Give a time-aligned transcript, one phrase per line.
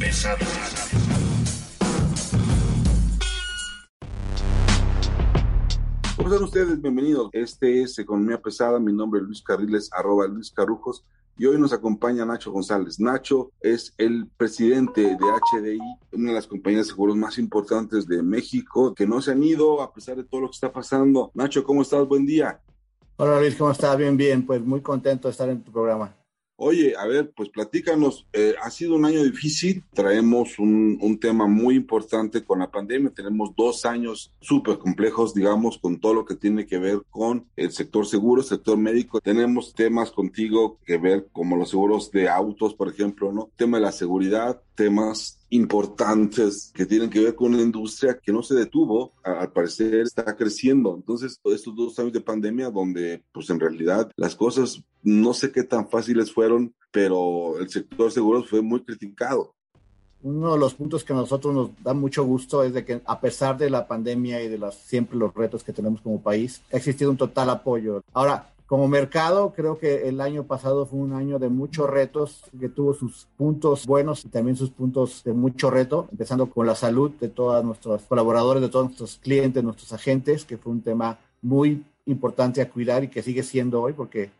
[0.00, 0.36] Pesada.
[6.16, 6.82] ¿Cómo están ustedes?
[6.82, 7.30] Bienvenidos.
[7.32, 8.80] Este es Economía Pesada.
[8.80, 11.04] Mi nombre es Luis Carriles, arroba Luis Carujos.
[11.38, 12.98] Y hoy nos acompaña Nacho González.
[12.98, 15.78] Nacho es el presidente de HDI,
[16.14, 19.82] una de las compañías de seguros más importantes de México, que no se han ido
[19.82, 21.30] a pesar de todo lo que está pasando.
[21.34, 22.08] Nacho, ¿cómo estás?
[22.08, 22.60] Buen día.
[23.18, 23.96] Hola Luis, ¿cómo estás?
[23.96, 24.44] Bien, bien.
[24.44, 26.16] Pues muy contento de estar en tu programa.
[26.62, 31.46] Oye, a ver, pues platícanos, eh, ha sido un año difícil, traemos un, un, tema
[31.46, 36.34] muy importante con la pandemia, tenemos dos años súper complejos, digamos, con todo lo que
[36.34, 41.56] tiene que ver con el sector seguro, sector médico, tenemos temas contigo que ver como
[41.56, 43.48] los seguros de autos, por ejemplo, ¿no?
[43.56, 48.42] Tema de la seguridad, temas importantes que tienen que ver con una industria que no
[48.42, 50.94] se detuvo, al parecer está creciendo.
[50.94, 55.64] Entonces, estos dos años de pandemia donde, pues en realidad, las cosas no sé qué
[55.64, 59.54] tan fáciles fueron, pero el sector seguros fue muy criticado.
[60.22, 63.20] Uno de los puntos que a nosotros nos da mucho gusto es de que a
[63.20, 66.76] pesar de la pandemia y de las, siempre los retos que tenemos como país, ha
[66.76, 68.02] existido un total apoyo.
[68.12, 72.68] Ahora, como mercado, creo que el año pasado fue un año de muchos retos, que
[72.68, 77.10] tuvo sus puntos buenos y también sus puntos de mucho reto, empezando con la salud
[77.18, 81.84] de todos nuestros colaboradores, de todos nuestros clientes, nuestros agentes, que fue un tema muy
[82.06, 84.30] importante a cuidar y que sigue siendo hoy, porque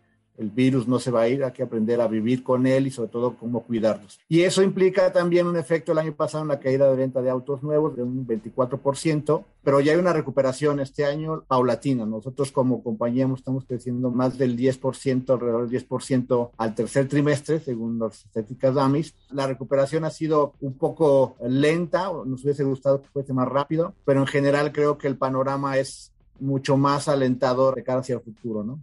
[0.41, 2.91] el virus no se va a ir, hay que aprender a vivir con él y
[2.91, 4.19] sobre todo cómo cuidarnos.
[4.28, 7.28] Y eso implica también un efecto el año pasado en la caída de venta de
[7.28, 12.06] autos nuevos de un 24%, pero ya hay una recuperación este año paulatina.
[12.06, 17.98] Nosotros como compañía estamos creciendo más del 10%, alrededor del 10% al tercer trimestre, según
[17.98, 19.14] las estadísticas DAMIS.
[19.33, 24.20] La recuperación ha sido un poco lenta, nos hubiese gustado que fuese más rápido, pero
[24.20, 28.64] en general creo que el panorama es mucho más alentador de cara hacia el futuro,
[28.64, 28.80] ¿no?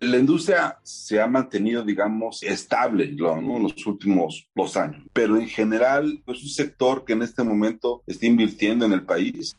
[0.00, 6.22] La industria se ha mantenido, digamos, estable en los últimos dos años, pero en general
[6.24, 9.56] es un sector que en este momento está invirtiendo en el país.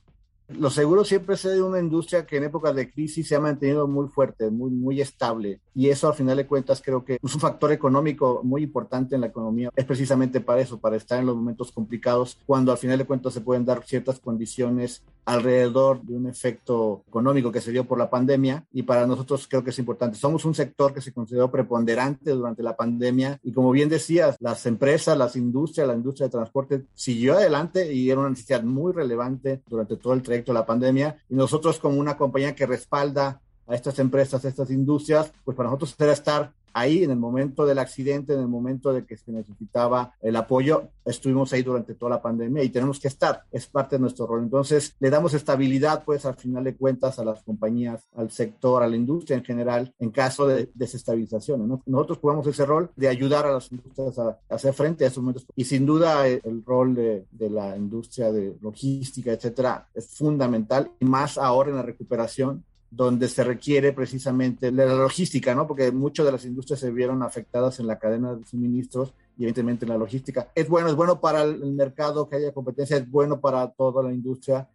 [0.58, 3.88] Los seguros siempre han sido una industria que en épocas de crisis se ha mantenido
[3.88, 5.60] muy fuerte, muy, muy estable.
[5.76, 9.22] Y eso, al final de cuentas, creo que es un factor económico muy importante en
[9.22, 9.70] la economía.
[9.76, 13.34] Es precisamente para eso, para estar en los momentos complicados, cuando al final de cuentas
[13.34, 18.10] se pueden dar ciertas condiciones alrededor de un efecto económico que se dio por la
[18.10, 18.66] pandemia.
[18.74, 20.18] Y para nosotros creo que es importante.
[20.18, 23.40] Somos un sector que se consideró preponderante durante la pandemia.
[23.44, 28.10] Y como bien decías, las empresas, las industrias, la industria de transporte siguió adelante y
[28.10, 31.18] era una necesidad muy relevante durante todo el trayecto de la pandemia.
[31.30, 35.70] Y nosotros como una compañía que respalda a estas empresas, a estas industrias, pues para
[35.70, 39.32] nosotros era estar ahí en el momento del accidente, en el momento de que se
[39.32, 43.96] necesitaba el apoyo, estuvimos ahí durante toda la pandemia y tenemos que estar, es parte
[43.96, 44.44] de nuestro rol.
[44.44, 48.88] Entonces, le damos estabilidad, pues al final de cuentas, a las compañías, al sector, a
[48.88, 51.68] la industria en general, en caso de desestabilización.
[51.68, 51.82] ¿no?
[51.86, 55.24] Nosotros jugamos ese rol de ayudar a las industrias a, a hacer frente a esos
[55.24, 55.46] momentos.
[55.56, 60.92] Y sin duda, el, el rol de, de la industria de logística, etcétera, es fundamental,
[61.00, 65.68] y más ahora en la recuperación donde se requiere precisamente la logística, ¿no?
[65.68, 69.86] Porque muchas de las industrias se vieron afectadas en la cadena de suministros y evidentemente
[69.86, 70.52] en la logística.
[70.56, 74.12] Es bueno, es bueno para el mercado que haya competencia, es bueno para toda la
[74.12, 74.68] industria.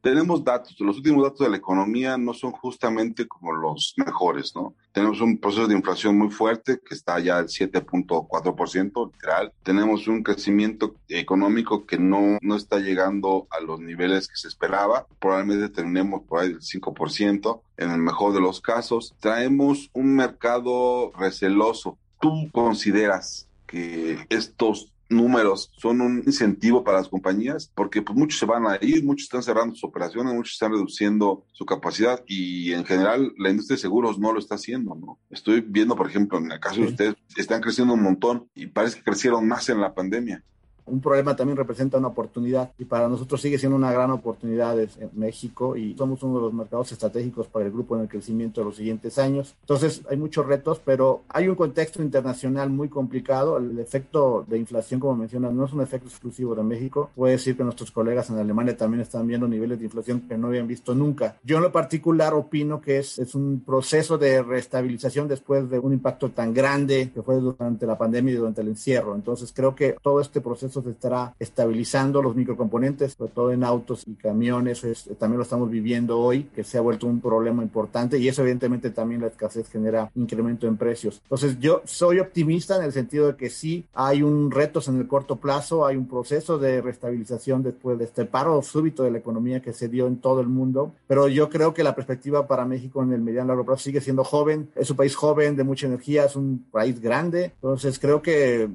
[0.00, 4.74] Tenemos datos, los últimos datos de la economía no son justamente como los mejores, ¿no?
[4.92, 9.52] Tenemos un proceso de inflación muy fuerte que está ya al 7.4%, literal.
[9.62, 15.06] Tenemos un crecimiento económico que no, no está llegando a los niveles que se esperaba.
[15.18, 19.14] Probablemente tenemos por ahí el 5% en el mejor de los casos.
[19.20, 21.98] Traemos un mercado receloso.
[22.20, 28.46] ¿Tú consideras que estos números son un incentivo para las compañías porque pues muchos se
[28.46, 32.84] van a ir, muchos están cerrando sus operaciones, muchos están reduciendo su capacidad y en
[32.84, 35.18] general la industria de seguros no lo está haciendo, ¿no?
[35.28, 38.98] Estoy viendo, por ejemplo, en el caso de ustedes, están creciendo un montón y parece
[38.98, 40.42] que crecieron más en la pandemia.
[40.90, 45.10] Un problema también representa una oportunidad y para nosotros sigue siendo una gran oportunidad en
[45.14, 48.66] México y somos uno de los mercados estratégicos para el grupo en el crecimiento de
[48.66, 49.54] los siguientes años.
[49.62, 53.58] Entonces hay muchos retos, pero hay un contexto internacional muy complicado.
[53.58, 57.10] El efecto de inflación, como mencionas, no es un efecto exclusivo de México.
[57.14, 60.48] Puede decir que nuestros colegas en Alemania también están viendo niveles de inflación que no
[60.48, 61.36] habían visto nunca.
[61.44, 65.92] Yo en lo particular opino que es, es un proceso de restabilización después de un
[65.92, 69.14] impacto tan grande que fue durante la pandemia y durante el encierro.
[69.14, 74.04] Entonces creo que todo este proceso se estará estabilizando los microcomponentes, sobre todo en autos
[74.06, 74.82] y camiones.
[75.18, 78.90] también lo estamos viviendo hoy, que se ha vuelto un problema importante y eso evidentemente
[78.90, 81.20] también la escasez genera incremento en precios.
[81.24, 85.06] Entonces yo soy optimista en el sentido de que sí hay un retos en el
[85.06, 89.60] corto plazo, hay un proceso de restabilización después de este paro súbito de la economía
[89.60, 93.02] que se dio en todo el mundo, pero yo creo que la perspectiva para México
[93.02, 96.24] en el mediano largo plazo sigue siendo joven, es un país joven de mucha energía,
[96.24, 98.68] es un país grande, entonces creo que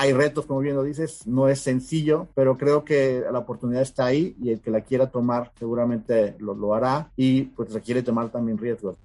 [0.00, 4.06] hay retos, como bien lo dices, no es sencillo, pero creo que la oportunidad está
[4.06, 8.30] ahí y el que la quiera tomar seguramente lo, lo hará y pues requiere tomar
[8.30, 8.96] también riesgos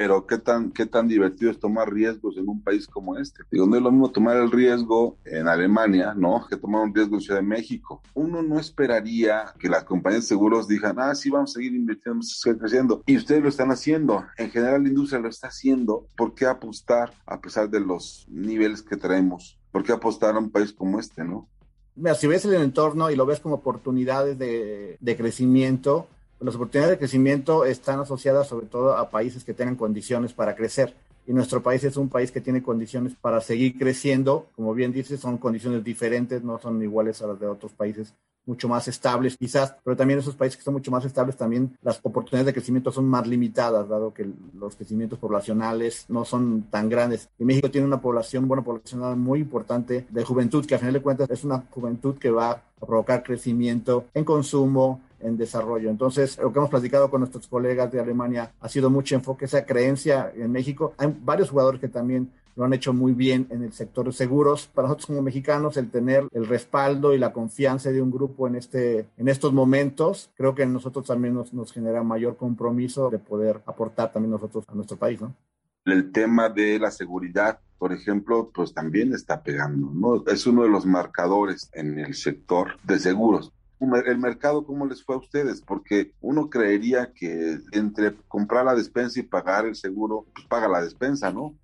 [0.00, 3.42] pero qué tan, qué tan divertido es tomar riesgos en un país como este.
[3.50, 6.46] Digo, no es lo mismo tomar el riesgo en Alemania, ¿no?
[6.48, 8.00] Que tomar un riesgo en Ciudad de México.
[8.14, 12.14] Uno no esperaría que las compañías de seguros digan, ah, sí, vamos a seguir invirtiendo,
[12.14, 13.02] vamos a seguir creciendo.
[13.04, 14.24] Y ustedes lo están haciendo.
[14.38, 16.06] En general, la industria lo está haciendo.
[16.16, 19.59] ¿Por qué apostar a pesar de los niveles que traemos?
[19.72, 21.48] ¿Por qué apostar a un país como este, no?
[21.96, 26.08] Mira, si ves el entorno y lo ves como oportunidades de, de crecimiento,
[26.40, 30.94] las oportunidades de crecimiento están asociadas sobre todo a países que tengan condiciones para crecer.
[31.26, 34.46] Y nuestro país es un país que tiene condiciones para seguir creciendo.
[34.56, 38.14] Como bien dices, son condiciones diferentes, no son iguales a las de otros países
[38.46, 42.00] mucho más estables quizás, pero también esos países que son mucho más estables también las
[42.02, 44.28] oportunidades de crecimiento son más limitadas, dado que
[44.58, 47.28] los crecimientos poblacionales no son tan grandes.
[47.38, 51.02] Y México tiene una población, bueno, poblacional muy importante de juventud, que a final de
[51.02, 55.90] cuentas es una juventud que va a provocar crecimiento en consumo, en desarrollo.
[55.90, 59.64] Entonces, lo que hemos platicado con nuestros colegas de Alemania ha sido mucho enfoque, esa
[59.64, 60.94] creencia en México.
[60.96, 64.66] Hay varios jugadores que también lo han hecho muy bien en el sector de seguros.
[64.66, 68.56] Para nosotros como mexicanos, el tener el respaldo y la confianza de un grupo en,
[68.56, 73.62] este, en estos momentos, creo que nosotros también nos, nos genera mayor compromiso de poder
[73.66, 75.34] aportar también nosotros a nuestro país, ¿no?
[75.84, 80.24] El tema de la seguridad, por ejemplo, pues también está pegando, ¿no?
[80.26, 85.14] Es uno de los marcadores en el sector de seguros el mercado, ¿cómo les fue
[85.14, 85.62] a ustedes?
[85.62, 90.82] Porque uno creería que entre comprar la despensa y pagar el seguro, pues paga la
[90.82, 91.54] despensa, ¿no?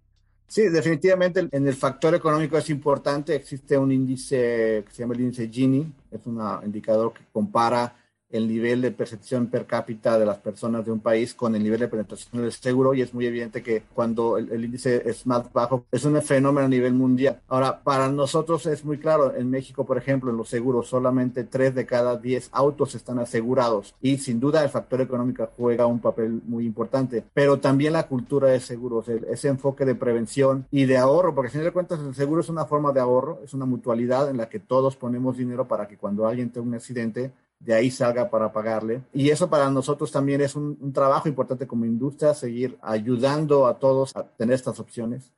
[0.49, 3.35] Sí, definitivamente en el factor económico es importante.
[3.35, 7.95] Existe un índice que se llama el índice Gini, es un indicador que compara
[8.31, 11.81] el nivel de percepción per cápita de las personas de un país con el nivel
[11.81, 15.87] de penetración del seguro y es muy evidente que cuando el, índice es más bajo
[15.93, 17.41] es un fenómeno a nivel mundial.
[17.49, 21.75] Ahora, para nosotros es muy claro, en México, por ejemplo, en los seguros solamente 3
[21.75, 26.41] de cada 10 autos están asegurados y sin duda el factor económico juega un papel
[26.47, 31.35] muy importante, pero también la cultura de seguros, ese enfoque de prevención y de ahorro,
[31.35, 34.29] porque al final de cuentas el seguro es una forma de ahorro, es una mutualidad
[34.31, 37.91] en la que todos ponemos dinero para que cuando alguien tenga un accidente de ahí
[37.91, 39.03] salga para pagarle.
[39.13, 44.15] Y eso para nosotros también es un, trabajo importante como industria, seguir ayudando a todos
[44.17, 45.33] a tener estas opciones.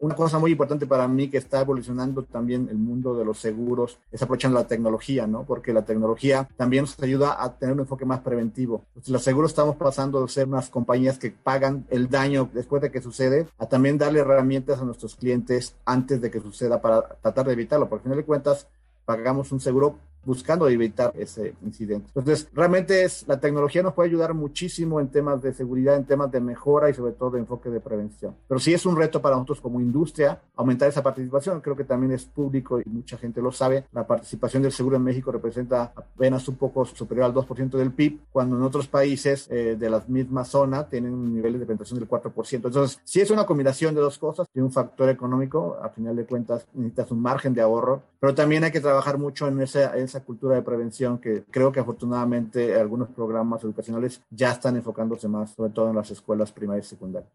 [0.00, 3.98] Una cosa muy importante para mí que está evolucionando también el mundo de los seguros
[4.12, 5.42] es aprovechando la tecnología, ¿no?
[5.44, 8.84] Porque la tecnología también nos ayuda a tener un enfoque más preventivo.
[9.08, 13.02] los seguros estamos pasando de ser unas compañías que pagan el daño después de que
[13.02, 17.54] sucede a también darle herramientas a nuestros clientes antes de que suceda para tratar de
[17.54, 17.88] evitarlo.
[17.88, 18.68] Porque al final de cuentas,
[19.04, 22.10] pagamos un seguro buscando evitar ese incidente.
[22.14, 26.30] Entonces, realmente es, la tecnología nos puede ayudar muchísimo en temas de seguridad, en temas
[26.30, 28.34] de mejora y sobre todo de enfoque de prevención.
[28.46, 31.60] Pero sí es un reto para nosotros como industria aumentar esa participación.
[31.60, 33.86] Creo que también es público y mucha gente lo sabe.
[33.92, 38.20] La participación del seguro en México representa apenas un poco superior al 2% del PIB,
[38.30, 42.52] cuando en otros países eh, de la misma zona tienen niveles de penetración del 4%.
[42.52, 44.48] Entonces, sí es una combinación de dos cosas.
[44.52, 48.64] Tiene un factor económico, a final de cuentas necesitas un margen de ahorro, pero también
[48.64, 52.74] hay que trabajar mucho en esa, en esa cultura de prevención que creo que afortunadamente
[52.74, 57.32] algunos programas educacionales ya están enfocándose más, sobre todo en las escuelas primarias y secundarias.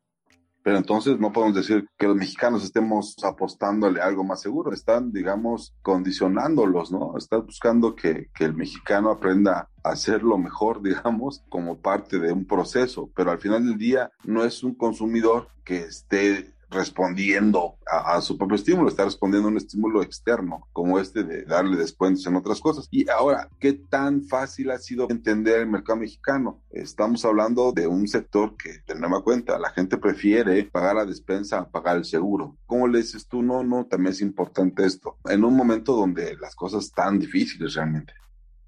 [0.64, 5.76] Pero entonces no podemos decir que los mexicanos estemos apostándole algo más seguro, están, digamos,
[5.82, 7.18] condicionándolos, ¿no?
[7.18, 13.10] Están buscando que el mexicano aprenda a hacerlo mejor, digamos, como parte de un proceso,
[13.14, 18.56] pero al final del día no es un consumidor que esté respondiendo a, su propio
[18.56, 22.88] estímulo, está respondiendo a un estímulo externo, como este de darle descuentos en otras cosas.
[22.92, 26.62] Y ahora, ¿qué tan fácil ha sido entender el mercado mexicano?
[26.72, 31.60] Estamos hablando de un sector que, de nueva cuenta, la gente prefiere pagar la despensa
[31.60, 32.58] a pagar el seguro.
[32.66, 33.42] ¿Cómo le dices tú?
[33.42, 35.18] No, no, también es importante esto.
[35.26, 38.14] En un momento donde las cosas están difíciles realmente.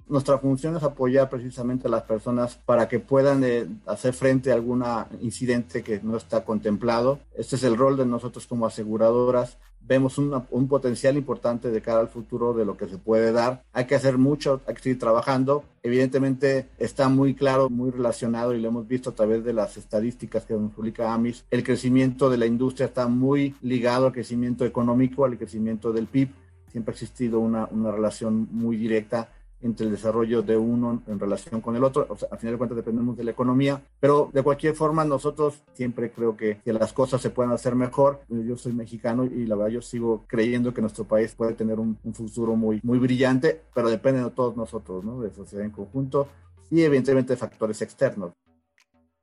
[0.08, 4.54] Nuestra función es apoyar precisamente a las personas para que puedan eh, hacer frente a
[4.54, 4.84] algún
[5.20, 7.20] incidente que no está contemplado.
[7.36, 9.58] Este es el rol de nosotros como aseguradoras.
[9.82, 13.64] Vemos un potencial importante de cara al futuro de lo que se puede dar.
[13.72, 15.64] Hay que hacer mucho, hay que seguir trabajando.
[15.84, 20.46] Evidentemente está muy claro, muy relacionado y lo hemos visto a través de las estadísticas
[20.46, 21.46] que nos publica AMIS.
[21.52, 26.30] El crecimiento de la industria está muy ligado al crecimiento económico, al crecimiento del PIB.
[26.72, 29.30] Siempre ha existido una, una relación muy directa
[29.62, 32.06] entre el desarrollo de uno en relación con el otro.
[32.10, 35.62] O sea, al final de cuentas dependemos de la economía, pero de cualquier forma nosotros
[35.74, 38.22] siempre creo que, que, las cosas se pueden hacer mejor.
[38.30, 41.98] Yo soy mexicano y la verdad yo sigo creyendo que nuestro país puede tener un,
[42.04, 45.22] un futuro muy, muy brillante, pero depende de todos nosotros, ¿no?
[45.22, 46.28] de sociedad en conjunto
[46.70, 48.34] y evidentemente de factores externos.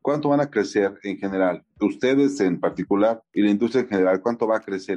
[0.01, 1.65] ¿Cuánto van a crecer en general?
[1.81, 4.97] Ustedes en particular y la industria en general, ¿cuánto va a crecer?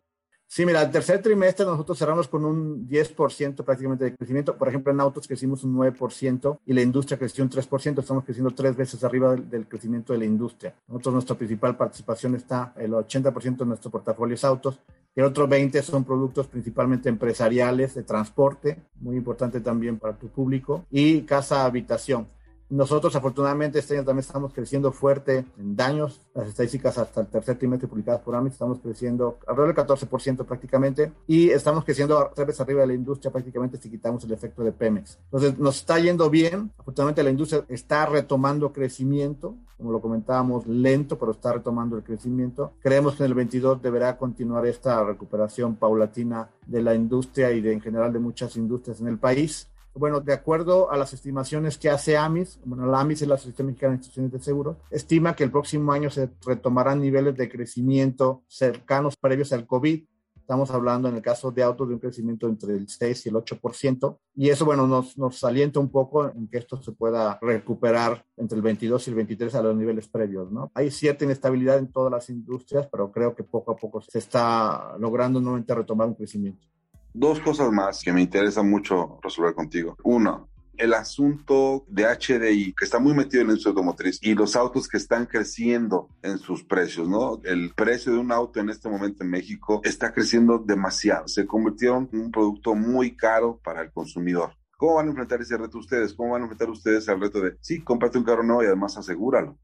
[0.55, 4.55] Sí, mira, el tercer trimestre nosotros cerramos con un 10% prácticamente de crecimiento.
[4.55, 7.99] Por ejemplo, en autos crecimos un 9% y la industria creció un 3%.
[7.99, 10.73] Estamos creciendo tres veces arriba del, crecimiento de la industria.
[10.87, 14.79] Nosotros, nuestra principal participación está, el 80% de nuestro portafolio es autos.
[15.13, 20.29] Y el otro 20% son productos principalmente empresariales, de transporte, muy importante también para tu
[20.29, 22.29] público, y casa habitación.
[22.69, 26.21] Nosotros afortunadamente este año también estamos creciendo fuerte en daños.
[26.33, 31.11] Las estadísticas hasta el tercer trimestre publicadas por AMIT estamos creciendo alrededor del 14% prácticamente
[31.27, 34.71] y estamos creciendo tres veces arriba de la industria prácticamente si quitamos el efecto de
[34.71, 35.19] Pemex.
[35.25, 36.71] Entonces nos está yendo bien.
[36.79, 42.73] Afortunadamente la industria está retomando crecimiento, como lo comentábamos, lento, pero está retomando el crecimiento.
[42.81, 47.73] Creemos que en el 22 deberá continuar esta recuperación paulatina de la industria y de,
[47.73, 49.67] en general de muchas industrias en el país.
[49.97, 53.67] Bueno, de acuerdo a las estimaciones que hace AMIS, bueno, la AMIS es la Asociación
[53.67, 58.43] Mexicana de Instituciones de Seguros, estima que el próximo año se retomarán niveles de crecimiento
[58.49, 60.03] cercanos previos al COVID.
[60.35, 63.35] Estamos hablando en el caso de autos de un crecimiento entre el 6 y el
[63.35, 64.17] 8%.
[64.35, 68.57] Y eso, bueno, nos, nos alienta un poco en que esto se pueda recuperar entre
[68.57, 70.71] el 22 y el 23 a los niveles previos, ¿no?
[70.75, 74.97] Hay cierta inestabilidad en todas las industrias, pero creo que poco a poco se está
[74.99, 76.67] logrando nuevamente retomar un crecimiento
[77.15, 79.95] dos cosas más que me interesa mucho resolver contigo.
[80.03, 84.55] Uno, el asunto de HDI, que está muy metido en el industria automotriz, y los
[84.57, 87.39] autos que están creciendo en sus precios, ¿no?
[87.45, 91.27] El precio de un auto en este momento en México está creciendo demasiado.
[91.27, 94.51] Se convirtieron en un producto muy caro para el consumidor.
[94.77, 96.13] ¿Cómo van a enfrentar ese reto ustedes?
[96.13, 98.97] ¿Cómo van a enfrentar ustedes al reto de, sí, cómprate un carro nuevo y además
[98.97, 99.57] asegúralo?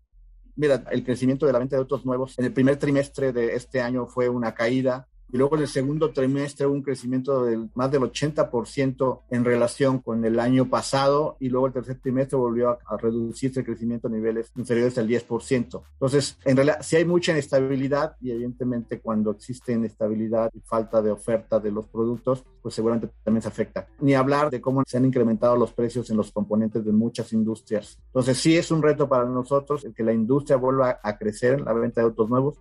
[0.56, 3.82] Mira, el crecimiento de la venta de autos nuevos en el primer trimestre de este
[3.82, 7.92] año fue una caída y luego en el segundo trimestre hubo un crecimiento del más
[7.92, 12.98] del 80% en relación con el año pasado y luego el tercer trimestre volvió a,
[12.98, 15.82] reducirse el crecimiento a niveles inferiores al 10%.
[15.94, 21.12] Entonces, en realidad, si hay mucha inestabilidad y evidentemente cuando existe inestabilidad y falta de
[21.12, 23.88] oferta de los productos, pues seguramente también se afecta.
[24.00, 28.00] Ni hablar de cómo se han incrementado los precios en los componentes de muchas industrias.
[28.08, 31.66] Entonces, sí es un reto para nosotros el que la industria vuelva a crecer en
[31.66, 32.60] la venta de autos nuevos,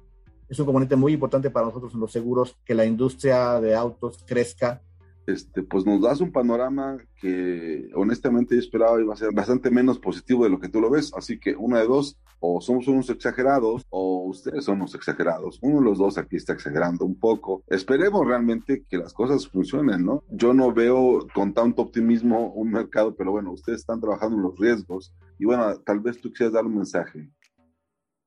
[0.50, 4.24] es un componente muy importante para nosotros en los seguros que la industria de autos
[4.26, 4.82] crezca.
[5.26, 10.00] Este, pues nos das un panorama que honestamente yo esperaba iba a ser bastante menos
[10.00, 11.12] positivo de lo que tú lo ves.
[11.14, 15.60] Así que una de dos, o somos unos exagerados o ustedes son unos exagerados.
[15.62, 17.62] Uno de los dos aquí está exagerando un poco.
[17.68, 20.24] Esperemos realmente que las cosas funcionen, ¿no?
[20.30, 24.58] Yo no veo con tanto optimismo un mercado, pero bueno, ustedes están trabajando en los
[24.58, 27.30] riesgos y bueno, tal vez tú quieras dar un mensaje.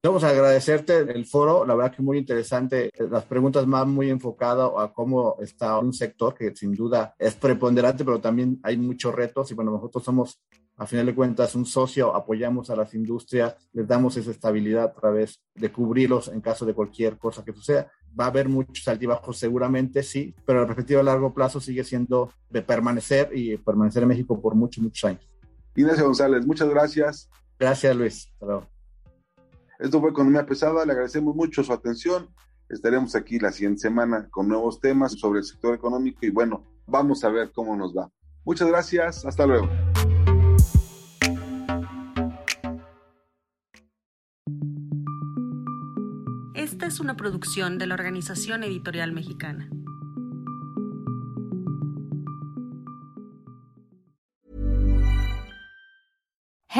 [0.05, 4.69] Vamos a agradecerte el foro, la verdad que muy interesante, las preguntas más muy enfocadas
[4.77, 9.49] a cómo está un sector que sin duda es preponderante, pero también hay muchos retos
[9.51, 10.41] y bueno, nosotros somos
[10.75, 14.93] a final de cuentas un socio, apoyamos a las industrias, les damos esa estabilidad a
[14.93, 17.89] través de cubrirlos en caso de cualquier cosa que suceda.
[18.19, 22.29] Va a haber muchos altibajos seguramente, sí, pero la perspectiva a largo plazo sigue siendo
[22.49, 25.25] de permanecer y permanecer en México por muchos, muchos años.
[25.77, 27.29] Ignacio González, muchas gracias.
[27.57, 28.27] Gracias, Luis.
[28.41, 28.72] Hasta
[29.83, 32.29] esto fue Economía Pesada, le agradecemos mucho su atención.
[32.69, 37.25] Estaremos aquí la siguiente semana con nuevos temas sobre el sector económico y bueno, vamos
[37.25, 38.09] a ver cómo nos va.
[38.45, 39.69] Muchas gracias, hasta luego.
[46.55, 49.69] Esta es una producción de la Organización Editorial Mexicana.